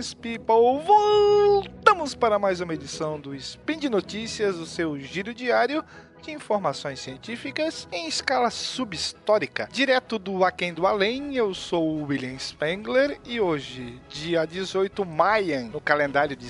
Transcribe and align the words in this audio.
Science 0.00 0.16
People! 0.16 0.82
Voltamos 0.82 2.14
para 2.14 2.38
mais 2.38 2.62
uma 2.62 2.72
edição 2.72 3.20
do 3.20 3.34
Spin 3.34 3.78
de 3.78 3.90
Notícias, 3.90 4.56
o 4.56 4.64
seu 4.64 4.98
giro 4.98 5.34
diário 5.34 5.84
de 6.20 6.30
informações 6.30 7.00
científicas 7.00 7.88
em 7.90 8.06
escala 8.06 8.50
subhistórica. 8.50 9.68
Direto 9.72 10.18
do 10.18 10.44
Aquém 10.44 10.72
do 10.72 10.86
Além, 10.86 11.34
eu 11.34 11.54
sou 11.54 11.88
o 11.88 12.04
William 12.04 12.38
Spengler 12.38 13.18
e 13.24 13.40
hoje, 13.40 14.00
dia 14.08 14.44
18 14.44 15.04
Mayan, 15.04 15.64
no 15.64 15.80
calendário 15.80 16.36
de 16.36 16.48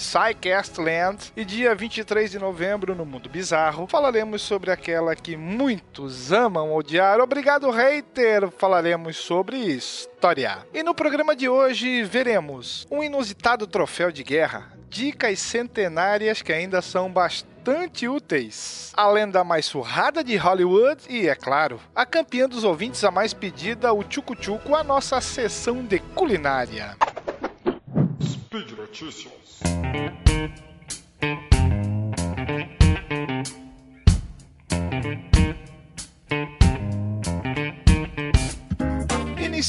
Land 0.79 1.33
e 1.37 1.45
dia 1.45 1.75
23 1.75 2.31
de 2.31 2.39
novembro 2.39 2.95
no 2.95 3.05
Mundo 3.05 3.29
Bizarro, 3.29 3.87
falaremos 3.87 4.43
sobre 4.43 4.71
aquela 4.71 5.15
que 5.15 5.37
muitos 5.37 6.33
amam 6.33 6.75
odiar. 6.75 7.21
Obrigado, 7.21 7.71
hater! 7.71 8.51
Falaremos 8.51 9.17
sobre 9.17 9.57
história. 9.57 10.59
E 10.75 10.83
no 10.83 10.95
programa 10.95 11.37
de 11.37 11.49
hoje 11.49 12.03
veremos 12.03 12.87
um 12.91 13.03
inusitado 13.03 13.67
troféu 13.67 14.11
de 14.11 14.23
guerra, 14.23 14.80
dicas 14.91 15.39
centenárias 15.39 16.43
que 16.43 16.53
ainda 16.53 16.83
são 16.83 17.11
bastante 17.11 18.09
úteis. 18.09 18.93
A 18.97 19.09
lenda 19.09 19.45
mais 19.45 19.65
surrada 19.65 20.25
de 20.25 20.37
Hollywood 20.37 21.05
e, 21.09 21.29
é 21.29 21.35
claro, 21.37 21.81
a 21.95 22.05
campeã 22.05 22.49
dos 22.49 22.65
ouvintes 22.65 23.05
a 23.05 23.11
mais 23.11 23.33
pedida, 23.33 23.93
o 23.95 24.05
Chucu 24.07 24.37
Chucu, 24.43 24.75
a 24.75 24.83
nossa 24.83 25.21
sessão 25.21 25.85
de 25.85 26.01
culinária. 26.01 26.97
Speed 28.21 28.73
Notícias. 28.73 29.61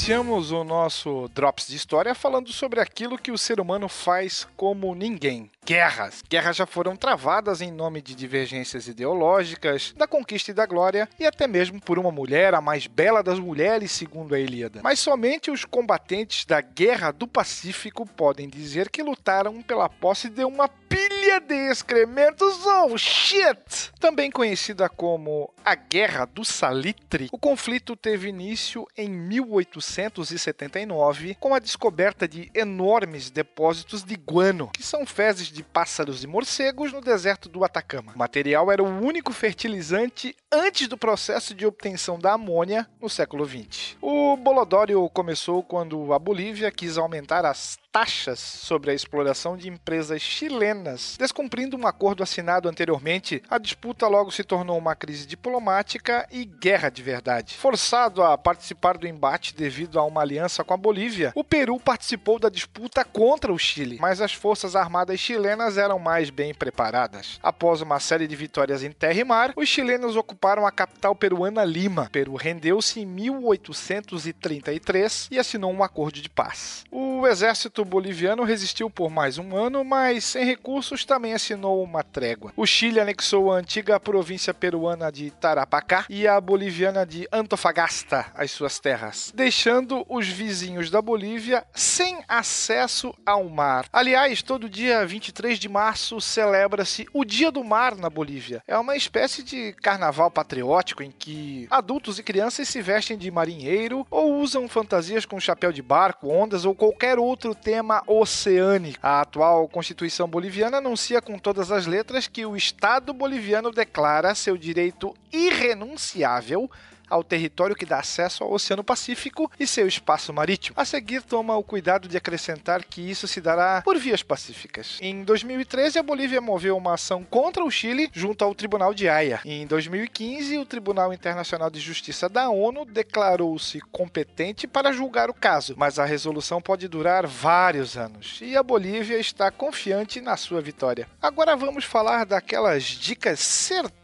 Iniciamos 0.01 0.51
o 0.51 0.63
nosso 0.63 1.29
Drops 1.31 1.67
de 1.67 1.75
História 1.75 2.15
falando 2.15 2.51
sobre 2.51 2.79
aquilo 2.79 3.19
que 3.19 3.31
o 3.31 3.37
ser 3.37 3.59
humano 3.59 3.87
faz 3.87 4.47
como 4.57 4.95
ninguém: 4.95 5.47
guerras. 5.63 6.23
Guerras 6.27 6.55
já 6.55 6.65
foram 6.65 6.95
travadas 6.95 7.61
em 7.61 7.71
nome 7.71 8.01
de 8.01 8.15
divergências 8.15 8.87
ideológicas, 8.87 9.93
da 9.95 10.07
conquista 10.07 10.49
e 10.49 10.55
da 10.55 10.65
glória, 10.65 11.07
e 11.19 11.25
até 11.27 11.45
mesmo 11.45 11.79
por 11.79 11.99
uma 11.99 12.11
mulher, 12.11 12.55
a 12.55 12.61
mais 12.61 12.87
bela 12.87 13.21
das 13.21 13.37
mulheres, 13.37 13.91
segundo 13.91 14.33
a 14.33 14.39
Ilíada. 14.39 14.81
Mas 14.83 14.99
somente 14.99 15.51
os 15.51 15.65
combatentes 15.65 16.45
da 16.45 16.61
Guerra 16.61 17.11
do 17.11 17.27
Pacífico 17.27 18.03
podem 18.03 18.49
dizer 18.49 18.89
que 18.89 19.03
lutaram 19.03 19.61
pela 19.61 19.87
posse 19.87 20.29
de 20.29 20.43
uma 20.43 20.67
pilha 20.67 21.10
de 21.39 21.55
excrementos. 21.71 22.65
Oh 22.65 22.97
shit! 22.97 23.91
Também 23.99 24.29
conhecida 24.29 24.89
como 24.89 25.53
a 25.63 25.75
Guerra 25.75 26.25
do 26.25 26.43
Salitre, 26.43 27.29
o 27.31 27.37
conflito 27.37 27.95
teve 27.95 28.29
início 28.29 28.87
em 28.97 29.09
1800 29.09 30.11
1879 30.11 31.35
com 31.39 31.53
a 31.53 31.59
descoberta 31.59 32.27
de 32.27 32.49
enormes 32.53 33.29
depósitos 33.29 34.03
de 34.03 34.15
guano, 34.15 34.69
que 34.73 34.83
são 34.83 35.05
fezes 35.05 35.47
de 35.47 35.63
pássaros 35.63 36.23
e 36.23 36.27
morcegos 36.27 36.91
no 36.91 37.01
deserto 37.01 37.49
do 37.49 37.63
Atacama. 37.63 38.13
O 38.15 38.17
material 38.17 38.71
era 38.71 38.83
o 38.83 39.05
único 39.05 39.33
fertilizante 39.33 40.35
antes 40.51 40.87
do 40.87 40.97
processo 40.97 41.53
de 41.53 41.65
obtenção 41.65 42.19
da 42.19 42.33
amônia 42.33 42.87
no 43.01 43.09
século 43.09 43.45
XX. 43.45 43.95
O 44.01 44.35
Bolodório 44.37 45.09
começou 45.09 45.63
quando 45.63 46.13
a 46.13 46.19
Bolívia 46.19 46.71
quis 46.71 46.97
aumentar 46.97 47.45
as 47.45 47.77
taxas 47.91 48.39
sobre 48.39 48.91
a 48.91 48.93
exploração 48.93 49.57
de 49.57 49.69
empresas 49.69 50.21
chilenas. 50.21 51.17
Descumprindo 51.21 51.77
um 51.77 51.85
acordo 51.85 52.23
assinado 52.23 52.67
anteriormente, 52.67 53.43
a 53.47 53.59
disputa 53.59 54.07
logo 54.07 54.31
se 54.31 54.43
tornou 54.43 54.75
uma 54.75 54.95
crise 54.95 55.27
diplomática 55.27 56.27
e 56.31 56.43
guerra 56.43 56.89
de 56.89 57.03
verdade. 57.03 57.57
Forçado 57.57 58.23
a 58.23 58.35
participar 58.35 58.97
do 58.97 59.07
embate 59.07 59.53
devido 59.53 59.99
a 59.99 60.03
uma 60.03 60.21
aliança 60.21 60.63
com 60.63 60.73
a 60.73 60.77
Bolívia, 60.77 61.31
o 61.35 61.43
Peru 61.43 61.79
participou 61.79 62.39
da 62.39 62.49
disputa 62.49 63.05
contra 63.05 63.53
o 63.53 63.59
Chile, 63.59 63.99
mas 64.01 64.19
as 64.19 64.33
forças 64.33 64.75
armadas 64.75 65.19
chilenas 65.19 65.77
eram 65.77 65.99
mais 65.99 66.31
bem 66.31 66.55
preparadas. 66.55 67.39
Após 67.43 67.81
uma 67.81 67.99
série 67.99 68.25
de 68.25 68.35
vitórias 68.35 68.81
em 68.81 68.91
terra 68.91 69.19
e 69.19 69.23
mar, 69.23 69.53
os 69.55 69.69
chilenos 69.69 70.15
ocuparam 70.15 70.65
a 70.65 70.71
capital 70.71 71.15
peruana 71.15 71.63
Lima. 71.63 72.09
Peru 72.11 72.33
rendeu-se 72.33 72.99
em 72.99 73.05
1833 73.05 75.27
e 75.29 75.37
assinou 75.37 75.71
um 75.71 75.83
acordo 75.83 76.19
de 76.19 76.31
paz. 76.31 76.83
O 76.89 77.27
exército 77.27 77.85
boliviano 77.85 78.41
resistiu 78.41 78.89
por 78.89 79.11
mais 79.11 79.37
um 79.37 79.55
ano, 79.55 79.85
mas 79.85 80.23
sem 80.23 80.43
recursos 80.43 81.00
também 81.05 81.33
assinou 81.33 81.83
uma 81.83 82.03
trégua. 82.03 82.51
O 82.55 82.65
Chile 82.65 82.99
anexou 82.99 83.51
a 83.51 83.57
antiga 83.57 83.99
província 83.99 84.53
peruana 84.53 85.11
de 85.11 85.31
Tarapacá 85.31 86.05
e 86.09 86.27
a 86.27 86.39
boliviana 86.39 87.05
de 87.05 87.27
Antofagasta 87.31 88.27
às 88.35 88.51
suas 88.51 88.79
terras, 88.79 89.31
deixando 89.35 90.05
os 90.09 90.27
vizinhos 90.27 90.89
da 90.89 91.01
Bolívia 91.01 91.65
sem 91.73 92.23
acesso 92.27 93.13
ao 93.25 93.43
mar. 93.49 93.85
Aliás, 93.91 94.41
todo 94.41 94.69
dia 94.69 95.05
23 95.05 95.57
de 95.57 95.69
março 95.69 96.19
celebra-se 96.19 97.07
o 97.13 97.23
Dia 97.23 97.51
do 97.51 97.63
Mar 97.63 97.95
na 97.95 98.09
Bolívia. 98.09 98.63
É 98.67 98.77
uma 98.77 98.95
espécie 98.95 99.43
de 99.43 99.73
carnaval 99.73 100.29
patriótico 100.31 101.03
em 101.03 101.11
que 101.11 101.67
adultos 101.69 102.19
e 102.19 102.23
crianças 102.23 102.67
se 102.67 102.81
vestem 102.81 103.17
de 103.17 103.29
marinheiro 103.31 104.05
ou 104.09 104.39
usam 104.39 104.67
fantasias 104.67 105.25
com 105.25 105.39
chapéu 105.39 105.71
de 105.71 105.81
barco, 105.81 106.29
ondas 106.29 106.65
ou 106.65 106.75
qualquer 106.75 107.19
outro 107.19 107.55
tema 107.55 108.03
oceânico. 108.07 108.99
A 109.01 109.21
atual 109.21 109.67
Constituição 109.67 110.27
boliviana 110.27 110.81
anuncia 110.91 111.21
com 111.21 111.39
todas 111.39 111.71
as 111.71 111.85
letras 111.85 112.27
que 112.27 112.45
o 112.45 112.53
Estado 112.53 113.13
boliviano 113.13 113.71
declara 113.71 114.35
seu 114.35 114.57
direito 114.57 115.15
irrenunciável 115.31 116.69
ao 117.11 117.23
território 117.23 117.75
que 117.75 117.85
dá 117.85 117.99
acesso 117.99 118.43
ao 118.43 118.51
Oceano 118.53 118.83
Pacífico 118.83 119.51
e 119.59 119.67
seu 119.67 119.87
espaço 119.87 120.33
marítimo. 120.33 120.79
A 120.79 120.85
seguir, 120.85 121.21
toma 121.21 121.55
o 121.57 121.63
cuidado 121.63 122.07
de 122.07 122.17
acrescentar 122.17 122.83
que 122.83 123.01
isso 123.01 123.27
se 123.27 123.41
dará 123.41 123.81
por 123.83 123.97
vias 123.97 124.23
pacíficas. 124.23 124.97
Em 125.01 125.23
2013, 125.23 125.99
a 125.99 126.03
Bolívia 126.03 126.39
moveu 126.39 126.77
uma 126.77 126.93
ação 126.93 127.23
contra 127.23 127.63
o 127.63 127.69
Chile 127.69 128.09
junto 128.13 128.43
ao 128.43 128.55
Tribunal 128.55 128.93
de 128.93 129.09
Haia. 129.09 129.41
Em 129.45 129.67
2015, 129.67 130.57
o 130.57 130.65
Tribunal 130.65 131.13
Internacional 131.13 131.69
de 131.69 131.79
Justiça 131.79 132.29
da 132.29 132.49
ONU 132.49 132.85
declarou-se 132.85 133.79
competente 133.91 134.65
para 134.65 134.93
julgar 134.93 135.29
o 135.29 135.33
caso, 135.33 135.75
mas 135.77 135.99
a 135.99 136.05
resolução 136.05 136.61
pode 136.61 136.87
durar 136.87 137.27
vários 137.27 137.97
anos 137.97 138.39
e 138.41 138.55
a 138.55 138.63
Bolívia 138.63 139.17
está 139.17 139.51
confiante 139.51 140.21
na 140.21 140.37
sua 140.37 140.61
vitória. 140.61 141.07
Agora 141.21 141.55
vamos 141.55 141.83
falar 141.83 142.25
daquelas 142.25 142.83
dicas 142.83 143.39
certeiras 143.39 144.00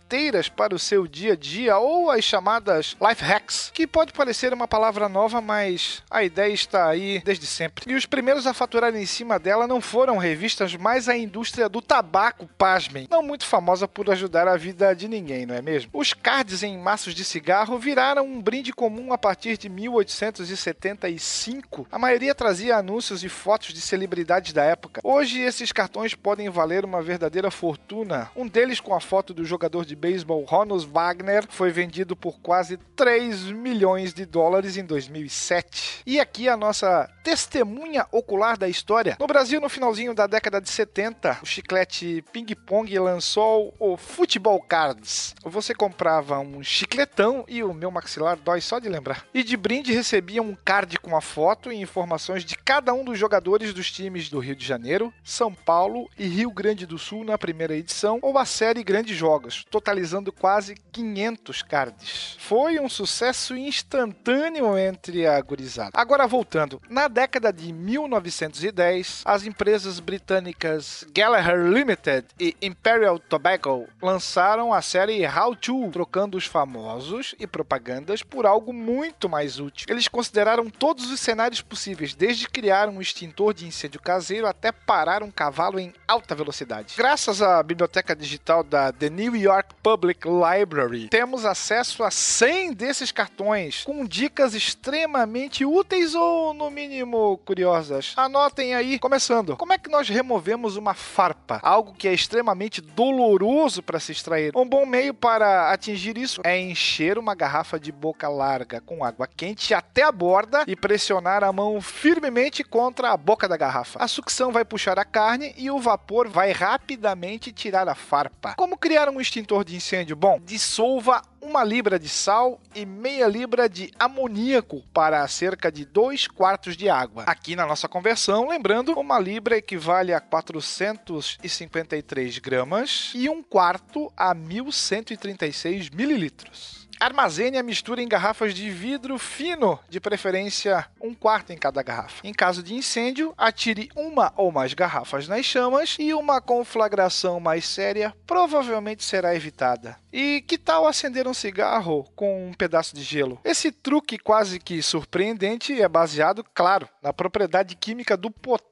para 0.56 0.74
o 0.74 0.80
seu 0.80 1.06
dia 1.06 1.34
a 1.34 1.36
dia 1.36 1.78
ou 1.78 2.10
as 2.10 2.24
chamadas 2.24 2.96
life 3.02 3.22
hacks, 3.22 3.70
que 3.74 3.86
pode 3.86 4.14
parecer 4.14 4.54
uma 4.54 4.66
palavra 4.68 5.10
nova, 5.10 5.42
mas 5.42 6.02
a 6.10 6.24
ideia 6.24 6.54
está 6.54 6.88
aí 6.88 7.22
desde 7.26 7.46
sempre. 7.46 7.92
E 7.92 7.94
os 7.94 8.06
primeiros 8.06 8.48
a 8.48 8.54
faturar 8.54 8.96
em 8.96 9.06
cima 9.06 9.38
dela 9.38 9.68
não 9.68 9.82
foram 9.82 10.16
revistas, 10.18 10.74
mas 10.76 11.10
a 11.10 11.18
indústria 11.18 11.68
do 11.68 11.82
tabaco, 11.82 12.48
pasmem, 12.58 13.06
não 13.12 13.22
muito 13.22 13.46
famosa 13.46 13.86
por 13.86 14.10
ajudar 14.10 14.48
a 14.48 14.56
vida 14.56 14.96
de 14.96 15.10
ninguém, 15.10 15.46
não 15.46 15.56
é 15.56 15.62
mesmo? 15.62 15.92
Os 15.94 16.14
cards 16.14 16.64
em 16.64 16.78
maços 16.78 17.14
de 17.14 17.26
cigarro 17.26 17.78
viraram 17.78 18.26
um 18.26 18.42
brinde 18.42 18.72
comum 18.72 19.12
a 19.12 19.18
partir 19.18 19.58
de 19.58 19.68
1875. 19.68 21.86
A 21.92 22.00
maioria 22.00 22.34
trazia 22.34 22.78
anúncios 22.78 23.26
e 23.26 23.30
fotos 23.30 23.74
de 23.74 23.82
celebridades 23.82 24.54
da 24.54 24.64
época. 24.64 25.02
Hoje 25.04 25.42
esses 25.42 25.74
cartões 25.74 26.16
podem 26.16 26.50
valer 26.50 26.86
uma 26.86 27.02
verdadeira 27.02 27.52
fortuna. 27.52 28.32
Um 28.36 28.48
deles 28.48 28.80
com 28.80 28.96
a 28.96 29.02
foto 29.02 29.34
do 29.34 29.44
jogador 29.44 29.86
de 29.86 29.97
beisebol 29.98 30.46
Honus 30.50 30.84
Wagner 30.84 31.46
foi 31.50 31.72
vendido 31.72 32.16
por 32.16 32.40
quase 32.40 32.78
3 32.96 33.52
milhões 33.52 34.14
de 34.14 34.26
dólares 34.26 34.78
em 34.78 34.86
2007. 34.86 36.04
E 36.06 36.20
aqui 36.20 36.48
a 36.48 36.56
nossa 36.56 37.10
testemunha 37.24 38.06
ocular 38.12 38.58
da 38.58 38.70
história. 38.70 39.18
No 39.20 39.28
Brasil, 39.28 39.60
no 39.60 39.68
finalzinho 39.68 40.14
da 40.14 40.28
década 40.28 40.62
de 40.62 40.70
70, 40.70 41.40
o 41.42 41.46
chiclete 41.46 42.24
Ping 42.32 42.56
Pong 42.56 42.98
lançou 43.00 43.74
o 43.80 43.98
Football 43.98 44.62
Cards. 44.62 45.36
Você 45.44 45.74
comprava 45.74 46.40
um 46.40 46.64
chicletão 46.64 47.44
e 47.48 47.64
o 47.64 47.74
meu 47.74 47.92
maxilar 47.92 48.38
dói 48.38 48.62
só 48.62 48.80
de 48.80 48.88
lembrar. 48.88 49.26
E 49.34 49.44
de 49.44 49.58
brinde 49.58 49.92
recebia 49.92 50.42
um 50.42 50.56
card 50.56 51.00
com 51.00 51.18
a 51.18 51.22
foto 51.22 51.72
e 51.72 51.82
informações 51.82 52.46
de 52.46 52.56
cada 52.56 52.94
um 52.94 53.04
dos 53.04 53.18
jogadores 53.18 53.74
dos 53.74 53.92
times 53.92 54.30
do 54.30 54.40
Rio 54.40 54.56
de 54.56 54.66
Janeiro, 54.66 55.14
São 55.24 55.54
Paulo 55.54 56.10
e 56.18 56.28
Rio 56.28 56.52
Grande 56.52 56.86
do 56.86 56.98
Sul 56.98 57.24
na 57.24 57.38
primeira 57.38 57.76
edição 57.76 58.20
ou 58.22 58.38
a 58.38 58.46
série 58.46 58.84
Grandes 58.84 59.18
Jogos, 59.18 59.66
totalizando 59.88 60.34
quase 60.34 60.76
500 60.92 61.62
cards. 61.62 62.36
Foi 62.40 62.78
um 62.78 62.90
sucesso 62.90 63.56
instantâneo 63.56 64.78
entre 64.78 65.26
a 65.26 65.40
gurizada. 65.40 65.92
Agora 65.94 66.28
voltando, 66.28 66.82
na 66.90 67.08
década 67.08 67.54
de 67.54 67.72
1910, 67.72 69.22
as 69.24 69.46
empresas 69.46 70.02
britânicas 70.02 71.06
Gallagher 71.14 71.68
Limited 71.68 72.28
e 72.38 72.54
Imperial 72.62 73.18
Tobacco 73.18 73.88
lançaram 74.02 74.74
a 74.74 74.82
série 74.82 75.26
How 75.26 75.56
To, 75.56 75.90
trocando 75.90 76.38
os 76.38 76.46
famosos 76.46 77.34
e 77.40 77.48
propagandas 77.48 78.22
por 78.22 78.46
algo 78.46 78.74
muito 78.74 79.30
mais 79.30 79.58
útil. 79.58 79.88
Eles 79.90 80.10
consideraram 80.10 80.70
todos 80.70 81.10
os 81.10 81.20
cenários 81.22 81.62
possíveis, 81.62 82.14
desde 82.14 82.50
criar 82.50 82.90
um 82.90 83.00
extintor 83.00 83.54
de 83.54 83.66
incêndio 83.66 84.02
caseiro 84.02 84.48
até 84.48 84.70
parar 84.70 85.24
um 85.24 85.32
cavalo 85.32 85.80
em 85.80 85.94
alta 86.06 86.36
velocidade. 86.36 86.96
Graças 86.98 87.42
à 87.42 87.64
biblioteca 87.64 88.14
digital 88.14 88.64
da 88.64 88.92
The 88.92 89.10
New 89.10 89.36
York 89.36 89.77
Public 89.88 90.28
Library, 90.28 91.08
temos 91.08 91.46
acesso 91.46 92.04
a 92.04 92.12
100 92.12 92.74
desses 92.74 93.10
cartões 93.10 93.86
com 93.86 94.04
dicas 94.04 94.54
extremamente 94.54 95.64
úteis 95.64 96.14
ou, 96.14 96.54
no 96.54 96.70
mínimo, 96.70 97.40
curiosas. 97.46 98.12
Anotem 98.18 98.76
aí, 98.76 99.00
começando. 99.00 99.56
Como 99.56 99.72
é 99.72 99.78
que 99.78 99.90
nós 99.90 100.10
removemos 100.10 100.76
uma 100.76 100.94
farpa? 100.94 101.62
Algo 101.64 101.94
que 101.94 102.06
é 102.06 102.14
extremamente 102.14 102.82
doloroso 102.82 103.82
para 103.82 103.98
se 103.98 104.12
extrair. 104.12 104.52
Um 104.58 104.68
bom 104.68 104.86
meio 104.86 105.14
para 105.14 105.72
atingir 105.72 106.18
isso 106.18 106.42
é 106.44 106.60
encher 106.60 107.18
uma 107.18 107.34
garrafa 107.34 107.80
de 107.80 107.90
boca 107.90 108.28
larga 108.28 108.82
com 108.82 109.06
água 109.06 109.26
quente 109.26 109.74
até 109.74 110.04
a 110.04 110.12
borda 110.12 110.66
e 110.68 110.76
pressionar 110.76 111.46
a 111.46 111.54
mão 111.54 111.80
firmemente 111.80 112.62
contra 112.62 113.12
a 113.12 113.16
boca 113.16 113.48
da 113.48 113.56
garrafa. 113.56 114.04
A 114.04 114.08
sucção 114.10 114.52
vai 114.52 114.66
puxar 114.66 115.00
a 115.00 115.06
carne 115.06 115.54
e 115.56 115.72
o 115.72 115.80
vapor 115.80 116.28
vai 116.28 116.52
rapidamente 116.52 117.54
tirar 117.54 117.88
a 117.88 117.96
farpa. 117.96 118.54
Como 118.58 118.78
criar 118.78 119.08
um 119.08 119.22
extintor 119.22 119.64
de 119.64 119.77
incêndio? 119.78 120.16
Bom, 120.16 120.40
dissolva 120.44 121.22
uma 121.42 121.64
libra 121.64 121.98
de 121.98 122.10
sal 122.10 122.60
e 122.76 122.86
meia 122.86 123.26
libra 123.28 123.68
de 123.70 123.90
amoníaco 123.98 124.84
para 124.94 125.26
cerca 125.28 125.72
de 125.72 125.86
2 125.86 126.28
quartos 126.28 126.76
de 126.76 126.90
água. 126.90 127.24
Aqui 127.26 127.56
na 127.56 127.66
nossa 127.66 127.88
conversão, 127.88 128.50
lembrando, 128.50 128.92
uma 128.94 129.18
libra 129.18 129.56
equivale 129.58 130.14
a 130.14 130.20
453 130.20 132.40
gramas 132.40 133.14
e 133.16 133.30
um 133.30 133.42
quarto 133.42 134.12
a 134.18 134.34
1136 134.34 135.90
mililitros. 135.90 136.87
Armazene 137.00 137.58
a 137.58 137.64
mistura 137.64 138.02
em 138.02 138.08
garrafas 138.08 138.54
de 138.54 138.70
vidro 138.70 139.18
fino, 139.20 139.80
de 139.88 140.00
preferência 140.00 140.86
um 141.02 141.14
quarto 141.14 141.54
em 141.54 141.58
cada 141.58 141.82
garrafa. 141.84 142.26
Em 142.26 142.34
caso 142.34 142.64
de 142.64 142.74
incêndio, 142.74 143.34
atire 143.38 143.90
uma 143.96 144.34
ou 144.36 144.52
mais 144.52 144.74
garrafas 144.74 145.28
nas 145.28 145.46
chamas 145.46 145.96
e 146.00 146.14
uma 146.14 146.42
conflagração 146.42 147.40
mais 147.40 147.68
séria 147.68 148.14
provavelmente 148.26 149.04
será 149.04 149.36
evitada. 149.36 149.98
E 150.12 150.42
que 150.42 150.58
tal 150.58 150.88
acender 150.88 151.28
um 151.28 151.34
cigarro 151.34 152.04
com 152.16 152.48
um 152.50 152.54
pedaço 152.54 152.96
de 152.96 153.04
gelo? 153.04 153.40
Esse 153.44 153.72
truque 153.72 154.18
quase 154.18 154.60
que 154.60 154.82
surpreendente 154.82 155.80
é 155.80 155.88
baseado, 155.88 156.44
claro, 156.54 156.90
na 157.02 157.14
propriedade 157.14 157.76
química 157.76 158.18
do 158.18 158.32
potássio 158.32 158.67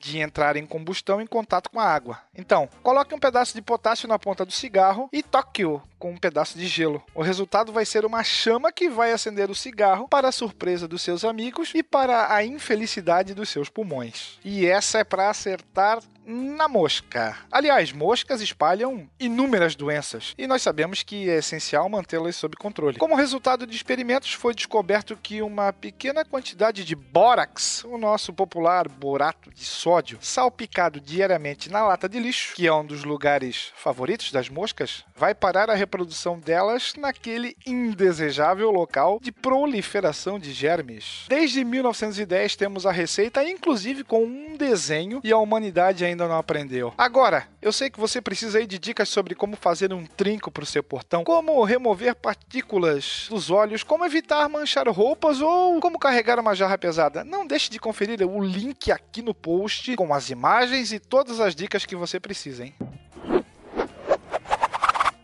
de 0.00 0.18
entrar 0.18 0.56
em 0.56 0.66
combustão 0.66 1.20
em 1.20 1.26
contato 1.26 1.68
com 1.70 1.78
a 1.78 1.84
água. 1.84 2.18
Então, 2.34 2.68
coloque 2.82 3.14
um 3.14 3.18
pedaço 3.18 3.54
de 3.54 3.60
potássio 3.60 4.08
na 4.08 4.18
ponta 4.18 4.44
do 4.44 4.52
cigarro 4.52 5.08
e 5.12 5.22
toque-o 5.22 5.82
com 5.98 6.12
um 6.12 6.16
pedaço 6.16 6.58
de 6.58 6.66
gelo. 6.66 7.02
O 7.14 7.22
resultado 7.22 7.72
vai 7.72 7.84
ser 7.84 8.04
uma 8.04 8.24
chama 8.24 8.72
que 8.72 8.88
vai 8.88 9.12
acender 9.12 9.50
o 9.50 9.54
cigarro 9.54 10.08
para 10.08 10.28
a 10.28 10.32
surpresa 10.32 10.88
dos 10.88 11.02
seus 11.02 11.24
amigos 11.24 11.72
e 11.74 11.82
para 11.82 12.34
a 12.34 12.44
infelicidade 12.44 13.34
dos 13.34 13.50
seus 13.50 13.68
pulmões. 13.68 14.38
E 14.44 14.66
essa 14.66 14.98
é 14.98 15.04
para 15.04 15.28
acertar 15.28 16.00
na 16.26 16.66
mosca. 16.66 17.36
Aliás, 17.50 17.92
moscas 17.92 18.40
espalham 18.40 19.08
inúmeras 19.18 19.76
doenças 19.76 20.34
e 20.36 20.46
nós 20.46 20.60
sabemos 20.60 21.04
que 21.04 21.30
é 21.30 21.36
essencial 21.36 21.88
mantê-las 21.88 22.34
sob 22.34 22.56
controle. 22.56 22.98
Como 22.98 23.14
resultado 23.14 23.66
de 23.66 23.76
experimentos, 23.76 24.32
foi 24.32 24.52
descoberto 24.54 25.16
que 25.16 25.40
uma 25.40 25.72
pequena 25.72 26.24
quantidade 26.24 26.84
de 26.84 26.96
bórax, 26.96 27.84
o 27.84 27.96
nosso 27.96 28.32
popular 28.32 28.88
borato 28.88 29.50
de 29.50 29.64
sódio, 29.64 30.18
salpicado 30.20 31.00
diariamente 31.00 31.70
na 31.70 31.86
lata 31.86 32.08
de 32.08 32.18
lixo, 32.18 32.54
que 32.54 32.66
é 32.66 32.72
um 32.72 32.84
dos 32.84 33.04
lugares 33.04 33.70
favoritos 33.76 34.32
das 34.32 34.48
moscas, 34.48 35.04
vai 35.14 35.34
parar 35.34 35.70
a 35.70 35.74
reprodução 35.74 36.40
delas 36.40 36.94
naquele 36.96 37.56
indesejável 37.64 38.70
local 38.70 39.20
de 39.22 39.30
proliferação 39.30 40.38
de 40.38 40.52
germes. 40.52 41.24
Desde 41.28 41.64
1910 41.64 42.56
temos 42.56 42.86
a 42.86 42.92
receita, 42.92 43.44
inclusive 43.48 44.02
com 44.02 44.24
um 44.24 44.56
desenho, 44.56 45.20
e 45.22 45.30
a 45.30 45.38
humanidade 45.38 46.04
ainda 46.04 46.15
ainda 46.16 46.26
não 46.26 46.36
aprendeu. 46.36 46.92
Agora, 46.96 47.46
eu 47.60 47.70
sei 47.70 47.90
que 47.90 48.00
você 48.00 48.20
precisa 48.20 48.58
aí 48.58 48.66
de 48.66 48.78
dicas 48.78 49.08
sobre 49.08 49.34
como 49.34 49.54
fazer 49.54 49.92
um 49.92 50.04
trinco 50.04 50.50
para 50.50 50.64
o 50.64 50.66
seu 50.66 50.82
portão, 50.82 51.22
como 51.22 51.62
remover 51.62 52.14
partículas 52.14 53.26
dos 53.28 53.50
olhos, 53.50 53.82
como 53.82 54.04
evitar 54.04 54.48
manchar 54.48 54.88
roupas 54.88 55.40
ou 55.40 55.78
como 55.80 55.98
carregar 55.98 56.40
uma 56.40 56.54
jarra 56.54 56.78
pesada. 56.78 57.22
Não 57.22 57.46
deixe 57.46 57.70
de 57.70 57.78
conferir 57.78 58.22
o 58.26 58.42
link 58.42 58.90
aqui 58.90 59.20
no 59.20 59.34
post 59.34 59.94
com 59.94 60.12
as 60.14 60.30
imagens 60.30 60.92
e 60.92 60.98
todas 60.98 61.38
as 61.38 61.54
dicas 61.54 61.84
que 61.84 61.94
você 61.94 62.18
precisa, 62.18 62.64
hein? 62.64 62.74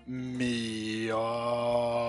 Miolo 0.07 2.02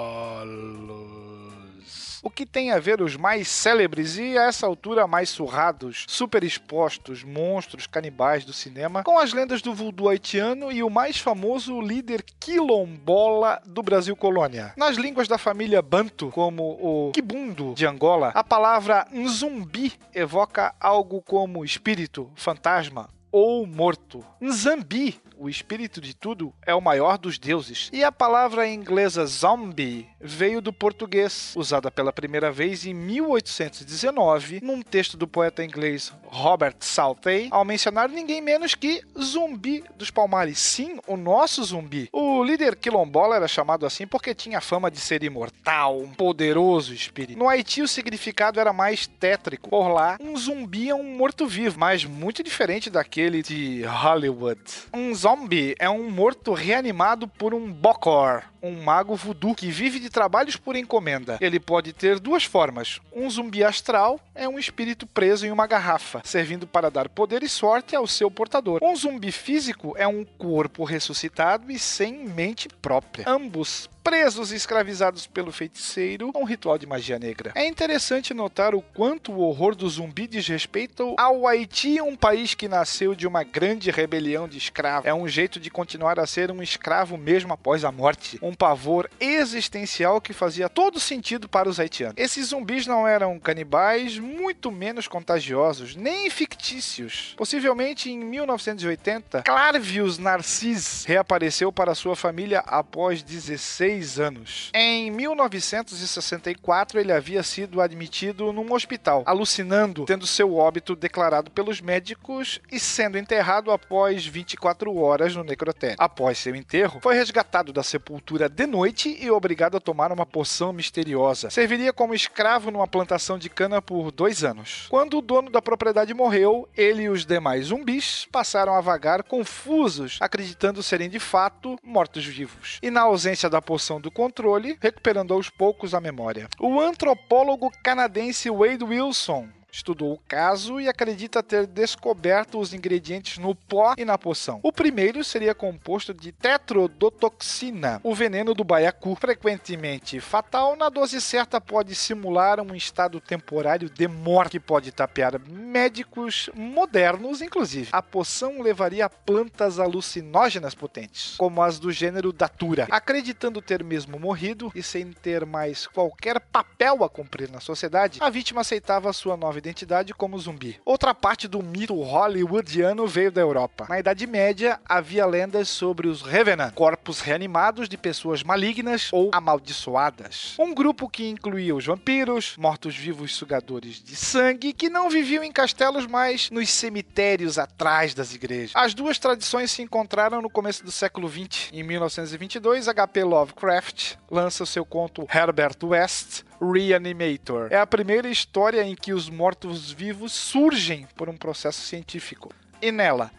o 2.23 2.29
que 2.29 2.45
tem 2.45 2.71
a 2.71 2.79
ver 2.79 3.01
os 3.01 3.17
mais 3.17 3.49
célebres 3.49 4.17
e 4.17 4.37
a 4.37 4.45
essa 4.45 4.65
altura 4.65 5.05
mais 5.05 5.29
surrados, 5.29 6.05
super 6.07 6.41
expostos 6.43 7.21
monstros 7.23 7.85
canibais 7.85 8.45
do 8.45 8.53
cinema, 8.53 9.03
com 9.03 9.19
as 9.19 9.33
lendas 9.33 9.61
do 9.61 9.73
voodoo 9.73 10.07
haitiano 10.07 10.71
e 10.71 10.81
o 10.81 10.89
mais 10.89 11.19
famoso 11.19 11.81
líder 11.81 12.23
quilombola 12.39 13.61
do 13.65 13.83
Brasil 13.83 14.15
colônia. 14.15 14.73
Nas 14.77 14.95
línguas 14.95 15.27
da 15.27 15.37
família 15.37 15.81
Banto, 15.81 16.29
como 16.29 16.77
o 16.81 17.11
Kibundo 17.11 17.73
de 17.75 17.85
Angola, 17.85 18.31
a 18.33 18.43
palavra 18.43 19.05
Nzumbi 19.11 19.91
evoca 20.13 20.73
algo 20.79 21.21
como 21.21 21.65
espírito, 21.65 22.31
fantasma 22.35 23.09
ou 23.33 23.65
morto. 23.65 24.23
Nzambi 24.39 25.19
o 25.43 25.49
espírito 25.49 25.99
de 25.99 26.13
tudo, 26.13 26.53
é 26.65 26.73
o 26.73 26.79
maior 26.79 27.17
dos 27.17 27.37
deuses. 27.37 27.89
E 27.91 28.01
a 28.01 28.11
palavra 28.11 28.65
inglesa 28.65 29.25
zombie 29.25 30.07
veio 30.21 30.61
do 30.61 30.71
português, 30.71 31.53
usada 31.57 31.91
pela 31.91 32.13
primeira 32.13 32.49
vez 32.49 32.85
em 32.85 32.93
1819, 32.93 34.61
num 34.63 34.81
texto 34.81 35.17
do 35.17 35.27
poeta 35.27 35.61
inglês 35.61 36.13
Robert 36.27 36.77
Southey, 36.79 37.49
ao 37.51 37.65
mencionar 37.65 38.07
ninguém 38.07 38.41
menos 38.41 38.73
que 38.73 39.03
Zumbi 39.21 39.83
dos 39.97 40.09
Palmares. 40.09 40.59
Sim, 40.59 40.97
o 41.05 41.17
nosso 41.17 41.61
zumbi. 41.61 42.07
O 42.13 42.41
líder 42.41 42.77
quilombola 42.77 43.35
era 43.35 43.47
chamado 43.47 43.85
assim 43.85 44.07
porque 44.07 44.33
tinha 44.33 44.61
fama 44.61 44.89
de 44.89 44.99
ser 44.99 45.23
imortal, 45.23 45.99
um 45.99 46.13
poderoso 46.13 46.93
espírito. 46.93 47.37
No 47.37 47.49
Haiti, 47.49 47.81
o 47.81 47.87
significado 47.87 48.61
era 48.61 48.71
mais 48.71 49.07
tétrico. 49.07 49.69
Por 49.69 49.89
lá, 49.89 50.17
um 50.21 50.37
zumbi 50.37 50.89
é 50.89 50.95
um 50.95 51.17
morto-vivo, 51.17 51.77
mas 51.77 52.05
muito 52.05 52.41
diferente 52.41 52.89
daquele 52.89 53.43
de 53.43 53.83
Hollywood. 53.83 54.61
Um 54.93 55.13
zombie 55.13 55.32
zombie 55.33 55.75
é 55.79 55.89
um 55.89 56.09
morto 56.09 56.53
reanimado 56.53 57.27
por 57.27 57.53
um 57.53 57.71
Bokor, 57.71 58.43
um 58.63 58.81
mago 58.81 59.13
voodoo 59.15 59.53
que 59.53 59.69
vive 59.69 59.99
de 59.99 60.09
trabalhos 60.09 60.55
por 60.55 60.77
encomenda. 60.77 61.37
Ele 61.41 61.59
pode 61.59 61.91
ter 61.91 62.17
duas 62.17 62.45
formas. 62.45 63.01
Um 63.13 63.29
zumbi 63.29 63.61
astral 63.63 64.19
é 64.33 64.47
um 64.47 64.57
espírito 64.57 65.05
preso 65.05 65.45
em 65.45 65.51
uma 65.51 65.67
garrafa, 65.67 66.21
servindo 66.23 66.65
para 66.65 66.89
dar 66.89 67.09
poder 67.09 67.43
e 67.43 67.49
sorte 67.49 67.95
ao 67.95 68.07
seu 68.07 68.31
portador. 68.31 68.79
Um 68.81 68.95
zumbi 68.95 69.31
físico 69.31 69.93
é 69.97 70.07
um 70.07 70.23
corpo 70.23 70.85
ressuscitado 70.85 71.69
e 71.69 71.77
sem 71.77 72.25
mente 72.25 72.69
própria. 72.81 73.25
Ambos 73.27 73.89
presos 74.03 74.51
e 74.51 74.55
escravizados 74.55 75.25
pelo 75.25 75.51
feiticeiro 75.51 76.31
um 76.35 76.43
ritual 76.43 76.77
de 76.77 76.85
magia 76.85 77.17
negra. 77.17 77.53
É 77.55 77.65
interessante 77.65 78.33
notar 78.33 78.75
o 78.75 78.81
quanto 78.81 79.31
o 79.31 79.39
horror 79.39 79.75
do 79.75 79.87
zumbi 79.89 80.27
diz 80.27 80.45
respeito 80.45 81.15
ao 81.17 81.47
Haiti, 81.47 82.01
um 82.01 82.15
país 82.15 82.53
que 82.53 82.67
nasceu 82.67 83.15
de 83.15 83.25
uma 83.25 83.43
grande 83.43 83.89
rebelião 83.89 84.47
de 84.47 84.57
escravos. 84.57 85.07
É 85.07 85.13
um 85.13 85.27
jeito 85.27 85.59
de 85.59 85.69
continuar 85.69 86.19
a 86.19 86.27
ser 86.27 86.51
um 86.51 86.61
escravo 86.61 87.17
mesmo 87.17 87.53
após 87.53 87.85
a 87.85 87.91
morte. 87.91 88.37
Um 88.41 88.52
pavor 88.53 89.09
existencial 89.19 90.19
que 90.21 90.33
fazia 90.33 90.69
todo 90.69 90.99
sentido 90.99 91.47
para 91.47 91.69
os 91.69 91.79
haitianos. 91.79 92.15
Esses 92.17 92.47
zumbis 92.47 92.85
não 92.87 93.07
eram 93.07 93.39
canibais, 93.39 94.17
muito 94.19 94.71
menos 94.71 95.07
contagiosos, 95.07 95.95
nem 95.95 96.29
fictícios. 96.29 97.33
Possivelmente 97.37 98.11
em 98.11 98.19
1980, 98.19 99.43
Clarvius 99.43 100.17
Narcisse 100.17 101.07
reapareceu 101.07 101.71
para 101.71 101.95
sua 101.95 102.15
família 102.15 102.59
após 102.59 103.23
16 103.23 104.19
anos. 104.19 104.71
Em 104.73 105.11
1964, 105.11 106.99
ele 106.99 107.11
havia 107.11 107.43
sido 107.43 107.81
admitido 107.81 108.51
num 108.51 108.73
hospital, 108.73 109.23
alucinando, 109.25 110.05
tendo 110.05 110.25
seu 110.27 110.55
óbito 110.55 110.95
declarado 110.95 111.51
pelos 111.51 111.81
médicos 111.81 112.59
e 112.71 112.79
sendo 112.79 113.17
enterrado 113.17 113.71
após 113.71 114.25
24 114.25 114.95
horas 114.95 115.35
no 115.35 115.43
necrotério. 115.43 115.97
Após 115.99 116.37
seu 116.37 116.55
enterro, 116.55 116.99
foi 117.01 117.15
resgatado 117.15 117.73
da 117.73 117.83
sepultura 117.83 118.42
de 118.47 118.65
noite 118.65 119.17
e 119.19 119.29
obrigado 119.29 119.77
a 119.77 119.79
tomar 119.79 120.11
uma 120.11 120.25
poção 120.25 120.73
misteriosa. 120.73 121.49
Serviria 121.49 121.93
como 121.93 122.13
escravo 122.13 122.71
numa 122.71 122.87
plantação 122.87 123.37
de 123.37 123.49
cana 123.49 123.81
por 123.81 124.11
dois 124.11 124.43
anos. 124.43 124.87
Quando 124.89 125.17
o 125.17 125.21
dono 125.21 125.49
da 125.49 125.61
propriedade 125.61 126.13
morreu, 126.13 126.67
ele 126.75 127.03
e 127.03 127.09
os 127.09 127.25
demais 127.25 127.67
zumbis 127.67 128.27
passaram 128.31 128.73
a 128.75 128.81
vagar 128.81 129.23
confusos, 129.23 130.17
acreditando 130.19 130.83
serem 130.83 131.09
de 131.09 131.19
fato 131.19 131.77
mortos-vivos. 131.83 132.79
E 132.81 132.89
na 132.89 133.01
ausência 133.01 133.49
da 133.49 133.61
poção 133.61 133.99
do 133.99 134.11
controle, 134.11 134.77
recuperando 134.81 135.33
aos 135.33 135.49
poucos 135.49 135.93
a 135.93 136.01
memória. 136.01 136.47
O 136.59 136.79
antropólogo 136.79 137.71
canadense 137.83 138.49
Wade 138.49 138.83
Wilson 138.83 139.47
estudou 139.73 140.13
o 140.13 140.19
caso 140.27 140.79
e 140.79 140.87
acredita 140.87 141.41
ter 141.41 141.65
descoberto 141.65 142.59
os 142.59 142.75
ingredientes 142.75 143.39
no 143.39 143.55
pó 143.55 143.95
e 143.97 144.05
na 144.05 144.19
poção. 144.19 144.59
O 144.61 144.71
primeiro 144.71 145.23
seria 145.23 145.55
composto 145.55 146.13
de 146.13 146.31
tetrodotoxina, 146.31 147.99
o 148.03 148.13
veneno 148.13 148.53
do 148.53 148.63
baiacu, 148.63 149.15
frequentemente 149.15 150.19
fatal, 150.19 150.75
na 150.75 150.89
dose 150.89 151.19
certa 151.19 151.59
pode 151.59 151.95
simular 151.95 152.61
um 152.61 152.75
estado 152.75 153.19
temporário 153.19 153.89
de 153.89 154.07
morte 154.07 154.51
que 154.51 154.59
pode 154.59 154.91
tapear 154.91 155.41
médicos 155.49 156.51
modernos, 156.53 157.41
inclusive. 157.41 157.89
A 157.91 158.03
poção 158.03 158.61
levaria 158.61 159.09
plantas 159.09 159.79
alucinógenas 159.79 160.75
potentes, 160.75 161.35
como 161.37 161.63
as 161.63 161.79
do 161.79 161.91
gênero 161.91 162.31
Datura. 162.31 162.87
Acreditando 162.91 163.59
ter 163.59 163.83
mesmo 163.83 164.19
morrido 164.19 164.71
e 164.75 164.83
sem 164.83 165.11
ter 165.11 165.45
mais 165.47 165.87
qualquer 165.87 166.39
papel 166.39 167.03
a 167.03 167.09
cumprir 167.09 167.49
na 167.49 167.59
sociedade, 167.59 168.19
a 168.21 168.29
vítima 168.29 168.61
aceitava 168.61 169.11
sua 169.11 169.35
nova 169.35 169.62
identidade 169.63 170.13
como 170.13 170.37
zumbi. 170.37 170.79
Outra 170.85 171.15
parte 171.15 171.47
do 171.47 171.63
mito 171.63 171.99
hollywoodiano 172.01 173.07
veio 173.07 173.31
da 173.31 173.39
Europa. 173.39 173.85
Na 173.89 173.99
Idade 173.99 174.27
Média, 174.27 174.79
havia 174.85 175.25
lendas 175.25 175.69
sobre 175.69 176.07
os 176.07 176.21
Revenant, 176.21 176.73
corpos 176.73 177.21
reanimados 177.21 177.87
de 177.87 177.97
pessoas 177.97 178.43
malignas 178.43 179.09
ou 179.13 179.29
amaldiçoadas. 179.33 180.55
Um 180.59 180.73
grupo 180.73 181.09
que 181.09 181.29
incluía 181.29 181.73
os 181.73 181.85
vampiros, 181.85 182.55
mortos-vivos 182.57 183.35
sugadores 183.35 184.03
de 184.03 184.15
sangue, 184.15 184.73
que 184.73 184.89
não 184.89 185.09
viviam 185.09 185.43
em 185.43 185.51
castelos, 185.51 186.05
mas 186.05 186.49
nos 186.51 186.69
cemitérios 186.69 187.57
atrás 187.57 188.13
das 188.13 188.33
igrejas. 188.33 188.71
As 188.75 188.93
duas 188.93 189.17
tradições 189.17 189.71
se 189.71 189.81
encontraram 189.81 190.41
no 190.41 190.49
começo 190.49 190.83
do 190.83 190.91
século 190.91 191.29
XX. 191.29 191.69
Em 191.71 191.83
1922, 191.83 192.87
H.P. 192.87 193.23
Lovecraft 193.23 194.15
lança 194.29 194.65
seu 194.65 194.85
conto 194.85 195.27
Herbert 195.33 195.77
West, 195.83 196.43
Reanimator. 196.71 197.67
É 197.71 197.77
a 197.77 197.87
primeira 197.87 198.29
história 198.29 198.83
em 198.83 198.95
que 198.95 199.13
os 199.13 199.29
mortos-vivos 199.29 200.31
surgem 200.31 201.07
por 201.15 201.29
um 201.29 201.35
processo 201.35 201.81
científico. 201.81 202.49
E 202.81 202.91
nela, 202.91 203.31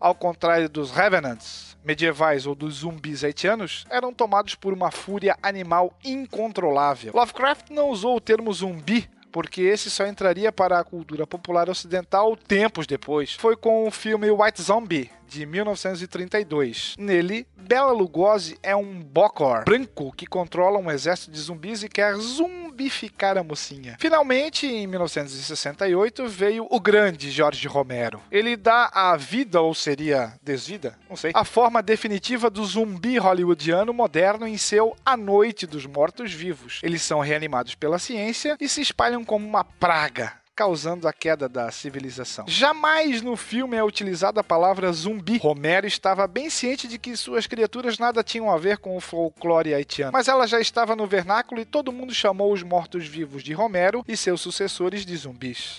ao 0.00 0.14
contrário 0.14 0.68
dos 0.68 0.90
Revenants 0.90 1.76
medievais 1.84 2.46
ou 2.46 2.54
dos 2.54 2.76
zumbis 2.76 3.24
haitianos, 3.24 3.86
eram 3.88 4.12
tomados 4.12 4.54
por 4.54 4.72
uma 4.72 4.90
fúria 4.90 5.36
animal 5.42 5.96
incontrolável. 6.04 7.12
Lovecraft 7.14 7.70
não 7.70 7.90
usou 7.90 8.16
o 8.16 8.20
termo 8.20 8.52
zumbi 8.52 9.08
porque 9.30 9.62
esse 9.62 9.90
só 9.90 10.06
entraria 10.06 10.50
para 10.50 10.78
a 10.78 10.84
cultura 10.84 11.26
popular 11.26 11.68
ocidental 11.68 12.36
tempos 12.36 12.86
depois. 12.86 13.34
Foi 13.34 13.56
com 13.56 13.86
o 13.86 13.90
filme 13.90 14.30
White 14.30 14.62
Zombie, 14.62 15.10
de 15.28 15.44
1932. 15.44 16.96
Nele, 16.98 17.46
Bela 17.56 17.92
Lugosi 17.92 18.58
é 18.62 18.74
um 18.74 19.00
Bokor 19.00 19.64
branco 19.64 20.12
que 20.16 20.26
controla 20.26 20.78
um 20.78 20.90
exército 20.90 21.30
de 21.30 21.38
zumbis 21.38 21.82
e 21.82 21.88
quer 21.88 22.14
zumbificar 22.16 23.36
a 23.36 23.44
mocinha. 23.44 23.96
Finalmente, 24.00 24.66
em 24.66 24.86
1968, 24.86 26.26
veio 26.26 26.66
o 26.70 26.80
grande 26.80 27.30
Jorge 27.30 27.68
Romero. 27.68 28.20
Ele 28.30 28.56
dá 28.56 28.90
a 28.92 29.16
vida, 29.16 29.60
ou 29.60 29.74
seria 29.74 30.32
desvida, 30.42 30.98
não 31.08 31.16
sei, 31.16 31.32
a 31.34 31.44
forma 31.44 31.82
definitiva 31.82 32.48
do 32.48 32.64
zumbi 32.64 33.18
hollywoodiano 33.18 33.92
moderno 33.92 34.46
em 34.48 34.56
seu 34.56 34.96
A 35.04 35.16
Noite 35.16 35.66
dos 35.66 35.84
Mortos-Vivos. 35.84 36.80
Eles 36.82 37.02
são 37.02 37.20
reanimados 37.20 37.74
pela 37.74 37.98
ciência 37.98 38.56
e 38.58 38.68
se 38.68 38.80
espalham 38.80 39.24
como 39.24 39.46
uma 39.46 39.64
praga 39.64 40.32
causando 40.58 41.06
a 41.06 41.12
queda 41.12 41.48
da 41.48 41.70
civilização. 41.70 42.44
Jamais 42.48 43.22
no 43.22 43.36
filme 43.36 43.76
é 43.76 43.84
utilizada 43.84 44.40
a 44.40 44.44
palavra 44.44 44.90
zumbi. 44.90 45.38
Romero 45.38 45.86
estava 45.86 46.26
bem 46.26 46.50
ciente 46.50 46.88
de 46.88 46.98
que 46.98 47.16
suas 47.16 47.46
criaturas 47.46 47.96
nada 47.96 48.24
tinham 48.24 48.50
a 48.50 48.58
ver 48.58 48.78
com 48.78 48.96
o 48.96 49.00
folclore 49.00 49.72
haitiano, 49.72 50.10
mas 50.12 50.26
ela 50.26 50.48
já 50.48 50.60
estava 50.60 50.96
no 50.96 51.06
vernáculo 51.06 51.60
e 51.60 51.64
todo 51.64 51.92
mundo 51.92 52.12
chamou 52.12 52.52
os 52.52 52.64
mortos-vivos 52.64 53.44
de 53.44 53.52
Romero 53.52 54.04
e 54.08 54.16
seus 54.16 54.40
sucessores 54.40 55.06
de 55.06 55.16
zumbis. 55.16 55.78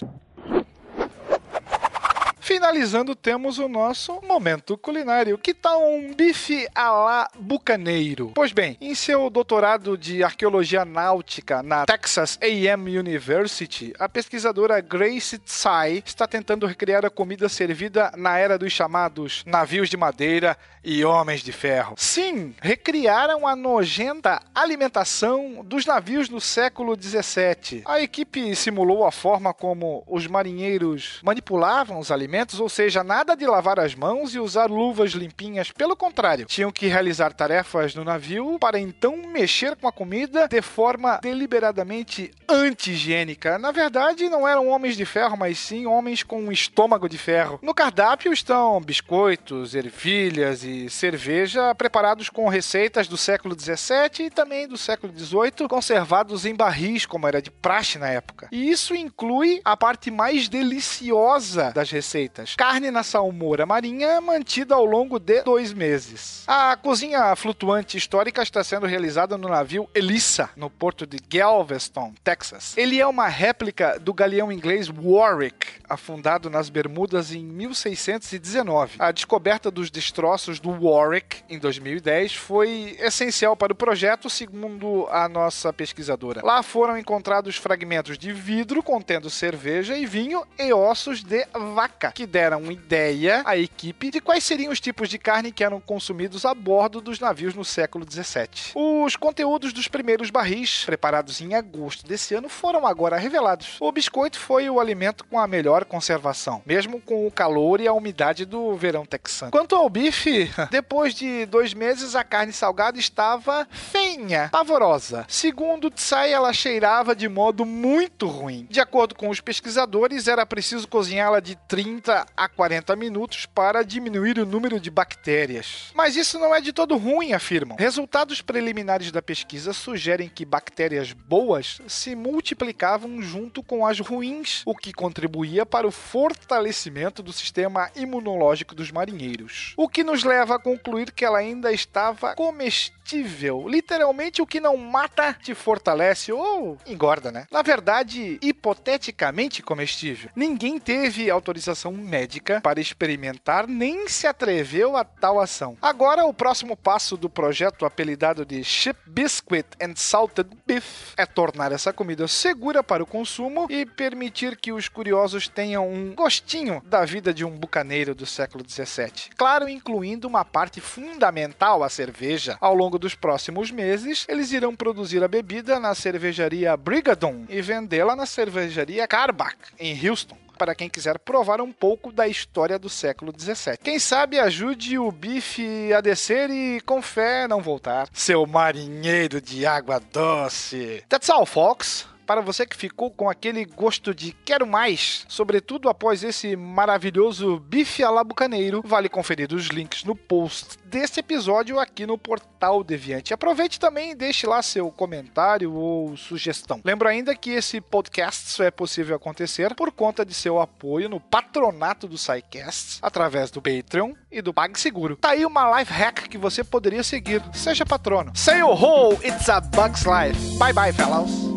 Finalizando, 2.49 3.15
temos 3.15 3.59
o 3.59 3.67
nosso 3.69 4.19
momento 4.23 4.75
culinário. 4.75 5.37
Que 5.37 5.53
tal 5.53 5.87
um 5.87 6.15
bife 6.15 6.67
à 6.73 6.89
la 6.89 7.29
bucaneiro? 7.39 8.31
Pois 8.33 8.51
bem, 8.51 8.75
em 8.81 8.95
seu 8.95 9.29
doutorado 9.29 9.95
de 9.95 10.23
arqueologia 10.23 10.83
náutica 10.83 11.61
na 11.61 11.85
Texas 11.85 12.39
A&M 12.41 12.97
University, 12.97 13.93
a 13.99 14.09
pesquisadora 14.09 14.81
Grace 14.81 15.37
Tsai 15.37 16.01
está 16.03 16.27
tentando 16.27 16.65
recriar 16.65 17.05
a 17.05 17.11
comida 17.11 17.47
servida 17.47 18.11
na 18.17 18.39
era 18.39 18.57
dos 18.57 18.73
chamados 18.73 19.43
navios 19.45 19.87
de 19.87 19.95
madeira 19.95 20.57
e 20.83 21.05
homens 21.05 21.41
de 21.41 21.51
ferro. 21.51 21.93
Sim, 21.99 22.55
recriaram 22.59 23.45
a 23.45 23.55
nojenta 23.55 24.41
alimentação 24.55 25.63
dos 25.63 25.85
navios 25.85 26.29
no 26.29 26.41
século 26.41 26.95
17. 26.95 27.83
A 27.85 28.01
equipe 28.01 28.55
simulou 28.55 29.05
a 29.05 29.11
forma 29.11 29.53
como 29.53 30.03
os 30.07 30.25
marinheiros 30.25 31.19
manipulavam 31.21 31.99
os 31.99 32.09
alimentos 32.09 32.38
ou 32.59 32.69
seja, 32.69 33.03
nada 33.03 33.35
de 33.35 33.45
lavar 33.45 33.79
as 33.79 33.95
mãos 33.95 34.33
e 34.33 34.39
usar 34.39 34.69
luvas 34.69 35.11
limpinhas. 35.11 35.71
Pelo 35.71 35.95
contrário, 35.95 36.45
tinham 36.45 36.71
que 36.71 36.87
realizar 36.87 37.33
tarefas 37.33 37.93
no 37.93 38.03
navio 38.03 38.57
para 38.59 38.79
então 38.79 39.17
mexer 39.17 39.75
com 39.75 39.87
a 39.87 39.91
comida 39.91 40.47
de 40.47 40.61
forma 40.61 41.19
deliberadamente 41.21 42.31
anti-higiênica. 42.47 43.59
Na 43.59 43.71
verdade, 43.71 44.29
não 44.29 44.47
eram 44.47 44.67
homens 44.67 44.95
de 44.95 45.05
ferro, 45.05 45.35
mas 45.37 45.59
sim 45.59 45.85
homens 45.85 46.23
com 46.23 46.41
um 46.41 46.51
estômago 46.51 47.09
de 47.09 47.17
ferro. 47.17 47.59
No 47.61 47.73
cardápio 47.73 48.31
estão 48.31 48.79
biscoitos, 48.79 49.75
ervilhas 49.75 50.63
e 50.63 50.89
cerveja 50.89 51.75
preparados 51.75 52.29
com 52.29 52.47
receitas 52.47 53.07
do 53.07 53.17
século 53.17 53.55
17 53.55 54.23
e 54.23 54.29
também 54.29 54.67
do 54.67 54.77
século 54.77 55.11
18, 55.11 55.67
conservados 55.67 56.45
em 56.45 56.55
barris, 56.55 57.05
como 57.05 57.27
era 57.27 57.41
de 57.41 57.51
praxe 57.51 57.97
na 57.97 58.07
época. 58.07 58.47
E 58.51 58.69
isso 58.69 58.95
inclui 58.95 59.61
a 59.65 59.75
parte 59.75 60.09
mais 60.09 60.47
deliciosa 60.47 61.71
das 61.71 61.91
receitas 61.91 62.28
Carne 62.57 62.91
na 62.91 63.03
salmoura 63.03 63.65
marinha 63.65 64.19
mantida 64.21 64.75
ao 64.75 64.85
longo 64.85 65.19
de 65.19 65.43
dois 65.43 65.73
meses. 65.73 66.43
A 66.47 66.75
cozinha 66.75 67.35
flutuante 67.35 67.97
histórica 67.97 68.41
está 68.41 68.63
sendo 68.63 68.85
realizada 68.85 69.37
no 69.37 69.47
navio 69.47 69.89
Elissa, 69.93 70.49
no 70.55 70.69
porto 70.69 71.05
de 71.05 71.17
Galveston, 71.17 72.13
Texas. 72.23 72.77
Ele 72.77 72.99
é 72.99 73.07
uma 73.07 73.27
réplica 73.27 73.99
do 73.99 74.13
galeão 74.13 74.51
inglês 74.51 74.89
Warwick, 74.89 75.67
afundado 75.89 76.49
nas 76.49 76.69
Bermudas 76.69 77.33
em 77.33 77.43
1619. 77.43 78.95
A 78.99 79.11
descoberta 79.11 79.71
dos 79.71 79.89
destroços 79.89 80.59
do 80.59 80.69
Warwick 80.69 81.43
em 81.49 81.57
2010 81.59 82.35
foi 82.35 82.95
essencial 82.99 83.55
para 83.55 83.73
o 83.73 83.75
projeto, 83.75 84.29
segundo 84.29 85.07
a 85.09 85.27
nossa 85.27 85.71
pesquisadora. 85.73 86.41
Lá 86.43 86.61
foram 86.63 86.97
encontrados 86.97 87.55
fragmentos 87.55 88.17
de 88.17 88.31
vidro 88.31 88.83
contendo 88.83 89.29
cerveja 89.29 89.97
e 89.97 90.05
vinho 90.05 90.43
e 90.57 90.73
ossos 90.73 91.23
de 91.23 91.45
vaca, 91.73 92.08
que 92.13 92.25
deram 92.25 92.71
ideia 92.71 93.41
à 93.45 93.57
equipe 93.57 94.11
de 94.11 94.19
quais 94.19 94.43
seriam 94.43 94.71
os 94.71 94.79
tipos 94.79 95.09
de 95.09 95.17
carne 95.17 95.51
que 95.51 95.63
eram 95.63 95.79
consumidos 95.79 96.45
a 96.45 96.53
bordo 96.53 97.01
dos 97.01 97.19
navios 97.19 97.53
no 97.53 97.65
século 97.65 98.05
17. 98.05 98.73
Os 98.75 99.15
conteúdos 99.15 99.73
dos 99.73 99.87
primeiros 99.87 100.29
barris, 100.29 100.83
preparados 100.85 101.41
em 101.41 101.55
agosto 101.55 102.05
desse 102.05 102.33
ano, 102.35 102.49
foram 102.49 102.85
agora 102.85 103.17
revelados. 103.17 103.77
O 103.79 103.91
biscoito 103.91 104.39
foi 104.39 104.69
o 104.69 104.79
alimento 104.79 105.25
com 105.25 105.39
a 105.39 105.47
melhor 105.47 105.85
conservação, 105.85 106.61
mesmo 106.65 107.01
com 107.01 107.27
o 107.27 107.31
calor 107.31 107.81
e 107.81 107.87
a 107.87 107.93
umidade 107.93 108.45
do 108.45 108.75
verão 108.75 109.05
texano. 109.05 109.51
Quanto 109.51 109.75
ao 109.75 109.89
bife, 109.89 110.51
depois 110.71 111.13
de 111.13 111.45
dois 111.45 111.73
meses 111.73 112.15
a 112.15 112.23
carne 112.23 112.53
salgada 112.53 112.99
estava 112.99 113.67
feinha, 113.71 114.49
pavorosa. 114.51 115.25
Segundo 115.27 115.89
Tsai, 115.89 116.31
ela 116.31 116.53
cheirava 116.53 117.15
de 117.15 117.27
modo 117.27 117.65
muito 117.65 118.27
ruim. 118.27 118.67
De 118.69 118.79
acordo 118.79 119.15
com 119.15 119.29
os 119.29 119.41
pesquisadores, 119.41 120.27
era 120.27 120.45
preciso 120.45 120.87
cozinhá-la 120.87 121.39
de 121.39 121.55
30 121.67 121.98
30 121.99 122.25
a 122.35 122.47
40 122.47 122.95
minutos 122.95 123.45
para 123.45 123.83
diminuir 123.83 124.39
o 124.39 124.45
número 124.45 124.79
de 124.79 124.89
bactérias. 124.89 125.91
Mas 125.93 126.15
isso 126.15 126.39
não 126.39 126.55
é 126.55 126.61
de 126.61 126.71
todo 126.71 126.95
ruim, 126.95 127.33
afirmam. 127.33 127.77
Resultados 127.77 128.41
preliminares 128.41 129.11
da 129.11 129.21
pesquisa 129.21 129.73
sugerem 129.73 130.29
que 130.29 130.45
bactérias 130.45 131.11
boas 131.11 131.81
se 131.87 132.15
multiplicavam 132.15 133.21
junto 133.21 133.61
com 133.61 133.85
as 133.85 133.99
ruins, 133.99 134.63
o 134.65 134.75
que 134.75 134.93
contribuía 134.93 135.65
para 135.65 135.87
o 135.87 135.91
fortalecimento 135.91 137.21
do 137.21 137.33
sistema 137.33 137.91
imunológico 137.95 138.73
dos 138.73 138.91
marinheiros. 138.91 139.73
O 139.75 139.89
que 139.89 140.03
nos 140.03 140.23
leva 140.23 140.55
a 140.55 140.59
concluir 140.59 141.11
que 141.11 141.25
ela 141.25 141.39
ainda 141.39 141.71
estava 141.71 142.33
comestível. 142.35 143.67
Literalmente, 143.67 144.41
o 144.41 144.47
que 144.47 144.59
não 144.59 144.77
mata 144.77 145.33
te 145.33 145.53
fortalece 145.53 146.31
ou 146.31 146.77
engorda, 146.85 147.31
né? 147.31 147.45
Na 147.51 147.61
verdade, 147.61 148.39
hipoteticamente 148.41 149.61
comestível. 149.61 150.29
Ninguém 150.35 150.79
teve 150.79 151.29
autorização 151.29 151.88
médica 151.91 152.61
para 152.61 152.79
experimentar 152.79 153.67
nem 153.67 154.07
se 154.07 154.27
atreveu 154.27 154.95
a 154.95 155.03
tal 155.03 155.39
ação. 155.39 155.77
Agora, 155.81 156.25
o 156.25 156.33
próximo 156.33 156.75
passo 156.75 157.17
do 157.17 157.29
projeto, 157.29 157.85
apelidado 157.85 158.45
de 158.45 158.63
Ship 158.63 158.95
Biscuit 159.05 159.65
and 159.81 159.93
Salted 159.95 160.49
Beef, 160.65 161.13
é 161.17 161.25
tornar 161.25 161.71
essa 161.71 161.91
comida 161.91 162.27
segura 162.27 162.83
para 162.83 163.03
o 163.03 163.05
consumo 163.05 163.67
e 163.69 163.85
permitir 163.85 164.57
que 164.57 164.71
os 164.71 164.87
curiosos 164.87 165.47
tenham 165.47 165.89
um 165.89 166.13
gostinho 166.13 166.81
da 166.85 167.05
vida 167.05 167.33
de 167.33 167.45
um 167.45 167.51
bucaneiro 167.51 168.15
do 168.15 168.25
século 168.25 168.63
17. 168.63 169.31
Claro, 169.35 169.67
incluindo 169.67 170.27
uma 170.27 170.45
parte 170.45 170.81
fundamental, 170.81 171.83
a 171.83 171.89
cerveja. 171.89 172.57
Ao 172.59 172.73
longo 172.73 172.97
dos 172.97 173.15
próximos 173.15 173.71
meses, 173.71 174.25
eles 174.27 174.51
irão 174.51 174.75
produzir 174.75 175.23
a 175.23 175.27
bebida 175.27 175.79
na 175.79 175.93
cervejaria 175.95 176.75
Brigadon 176.75 177.45
e 177.49 177.61
vendê-la 177.61 178.15
na 178.15 178.25
cervejaria 178.25 179.07
Carbach, 179.07 179.57
em 179.77 180.07
Houston 180.07 180.37
para 180.59 180.75
quem 180.75 180.89
quiser 180.89 181.17
provar 181.17 181.61
um 181.61 181.71
pouco 181.71 182.11
da 182.11 182.27
história 182.27 182.77
do 182.77 182.89
século 182.89 183.31
17. 183.31 183.81
Quem 183.81 183.97
sabe 183.97 184.37
ajude 184.37 184.99
o 184.99 185.09
bife 185.09 185.93
a 185.93 186.01
descer 186.01 186.49
e, 186.49 186.81
com 186.81 187.01
fé, 187.01 187.47
não 187.47 187.61
voltar. 187.61 188.09
Seu 188.11 188.45
marinheiro 188.45 189.39
de 189.39 189.65
água 189.65 190.01
doce. 190.11 191.01
That's 191.07 191.29
all, 191.29 191.45
folks 191.45 192.05
para 192.29 192.41
você 192.41 192.63
que 192.63 192.75
ficou 192.75 193.09
com 193.09 193.27
aquele 193.27 193.65
gosto 193.65 194.13
de 194.13 194.33
quero 194.45 194.67
mais, 194.67 195.25
sobretudo 195.27 195.89
após 195.89 196.23
esse 196.23 196.55
maravilhoso 196.55 197.57
bife 197.57 198.03
à 198.03 198.11
la 198.11 198.23
bucaneiro, 198.23 198.83
vale 198.85 199.09
conferir 199.09 199.51
os 199.51 199.65
links 199.65 200.03
no 200.03 200.15
post 200.15 200.77
desse 200.85 201.21
episódio 201.21 201.79
aqui 201.79 202.05
no 202.05 202.19
Portal 202.19 202.83
Deviante. 202.83 203.33
Aproveite 203.33 203.79
também 203.79 204.11
e 204.11 204.15
deixe 204.15 204.45
lá 204.45 204.61
seu 204.61 204.91
comentário 204.91 205.73
ou 205.73 206.15
sugestão. 206.17 206.79
Lembro 206.85 207.07
ainda 207.07 207.35
que 207.35 207.49
esse 207.49 207.81
podcast 207.81 208.51
só 208.51 208.63
é 208.63 208.69
possível 208.69 209.15
acontecer 209.15 209.73
por 209.73 209.91
conta 209.91 210.23
de 210.23 210.35
seu 210.35 210.59
apoio 210.59 211.09
no 211.09 211.19
patronato 211.19 212.07
do 212.07 212.15
SciCast, 212.15 212.99
através 213.01 213.49
do 213.49 213.59
Patreon 213.59 214.13
e 214.31 214.39
do 214.39 214.53
PagSeguro. 214.53 215.15
Tá 215.15 215.29
aí 215.29 215.47
uma 215.47 215.79
life 215.79 215.91
hack 215.91 216.27
que 216.27 216.37
você 216.37 216.63
poderia 216.63 217.01
seguir. 217.01 217.41
Seja 217.55 217.87
patrono. 217.87 218.31
Say 218.35 218.61
oh 218.61 218.75
ho, 218.75 219.13
it's 219.23 219.49
a 219.49 219.59
bug's 219.59 220.05
life. 220.05 220.57
Bye 220.59 220.73
bye, 220.73 220.93
fellows. 220.93 221.48